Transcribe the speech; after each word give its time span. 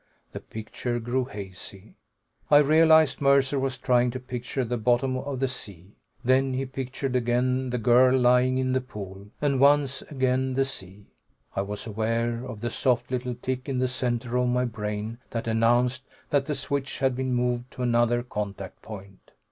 The 0.31 0.39
picture 0.39 0.99
grew 0.99 1.25
hazy; 1.25 1.93
I 2.49 2.57
realized 2.57 3.21
Mercer 3.21 3.59
was 3.59 3.77
trying 3.77 4.09
to 4.09 4.19
picture 4.19 4.65
the 4.65 4.75
bottom 4.79 5.15
of 5.15 5.39
the 5.39 5.47
sea. 5.47 5.91
Then 6.25 6.53
he 6.55 6.65
pictured 6.65 7.15
again 7.15 7.69
the 7.69 7.77
girl 7.77 8.17
lying 8.17 8.57
in 8.57 8.73
the 8.73 8.81
pool, 8.81 9.27
and 9.43 9.59
once 9.59 10.01
again 10.01 10.55
the 10.55 10.65
sea. 10.65 11.05
I 11.55 11.61
was 11.61 11.85
aware 11.85 12.43
of 12.43 12.61
the 12.61 12.71
soft 12.71 13.11
little 13.11 13.35
tick 13.35 13.69
in 13.69 13.77
the 13.77 13.87
center 13.87 14.37
of 14.37 14.47
my 14.49 14.65
brain 14.65 15.19
that 15.29 15.45
announced 15.45 16.07
that 16.31 16.47
the 16.47 16.55
switch 16.55 16.97
had 16.97 17.15
been 17.15 17.35
moved 17.35 17.69
to 17.73 17.83
another 17.83 18.23
contact 18.23 18.81
point. 18.81 19.29